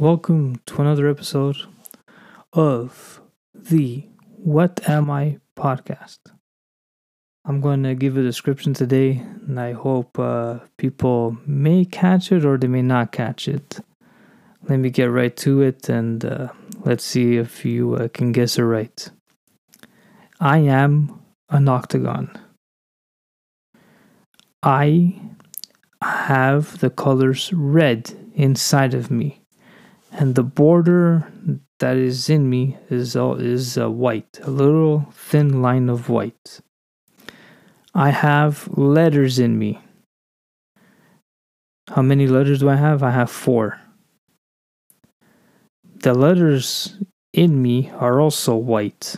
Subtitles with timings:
[0.00, 1.58] Welcome to another episode
[2.54, 3.20] of
[3.54, 6.20] the What Am I podcast.
[7.44, 12.46] I'm going to give a description today, and I hope uh, people may catch it
[12.46, 13.80] or they may not catch it.
[14.66, 16.48] Let me get right to it and uh,
[16.82, 19.10] let's see if you uh, can guess it right.
[20.40, 22.38] I am an octagon.
[24.62, 25.20] I
[26.02, 29.39] have the colors red inside of me,
[30.12, 31.30] and the border
[31.78, 36.60] that is in me is uh, is uh, white, a little thin line of white.
[37.94, 39.80] I have letters in me.
[41.88, 43.02] How many letters do I have?
[43.02, 43.80] I have four.
[46.02, 46.98] The letters
[47.32, 49.16] in me are also white.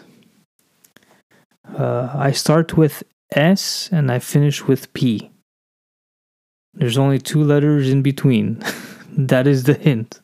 [1.77, 3.03] Uh, I start with
[3.35, 5.31] S and I finish with P.
[6.75, 8.63] There's only two letters in between.
[9.09, 10.21] that is the hint.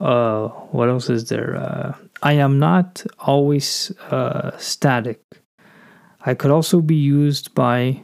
[0.00, 1.56] Uh, what else is there?
[1.56, 5.20] Uh, I am not always uh, static.
[6.24, 8.02] I could also be used by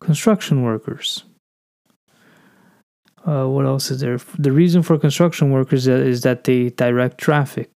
[0.00, 1.24] construction workers.
[3.24, 4.18] Uh, what else is there?
[4.38, 7.70] The reason for construction workers is that they direct traffic.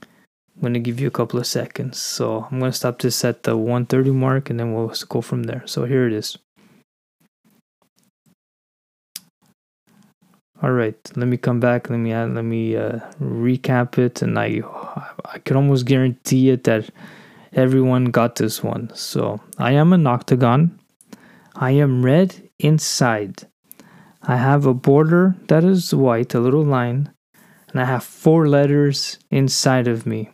[0.00, 1.98] I'm going to give you a couple of seconds.
[1.98, 5.44] So I'm going to stop this at the 130 mark and then we'll go from
[5.44, 5.64] there.
[5.66, 6.38] So here it is.
[10.62, 11.90] All right, let me come back.
[11.90, 14.62] Let me add, let me uh, recap it, and I
[15.24, 16.88] I can almost guarantee it that
[17.52, 18.90] everyone got this one.
[18.94, 20.78] So I am an octagon.
[21.56, 23.48] I am red inside.
[24.22, 27.12] I have a border that is white, a little line,
[27.70, 30.30] and I have four letters inside of me.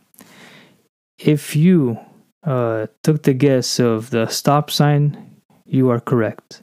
[1.17, 1.97] If you
[2.43, 6.61] uh, took the guess of the stop sign, you are correct.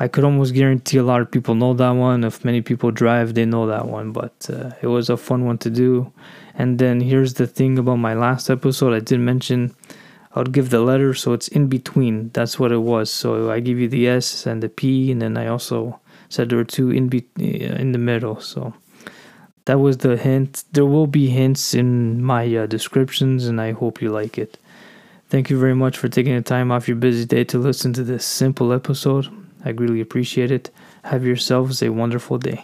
[0.00, 2.22] I could almost guarantee a lot of people know that one.
[2.22, 4.12] If many people drive, they know that one.
[4.12, 6.12] But uh, it was a fun one to do.
[6.54, 9.74] And then here's the thing about my last episode I did mention
[10.34, 12.30] I would give the letter, so it's in between.
[12.30, 13.10] That's what it was.
[13.10, 15.98] So I give you the S and the P, and then I also
[16.28, 18.40] said there were two in be- uh, in the middle.
[18.40, 18.74] So
[19.64, 20.64] that was the hint.
[20.72, 24.58] There will be hints in my uh, descriptions, and I hope you like it.
[25.28, 28.04] Thank you very much for taking the time off your busy day to listen to
[28.04, 29.28] this simple episode.
[29.64, 30.70] I greatly appreciate it.
[31.04, 32.62] Have yourselves a wonderful day.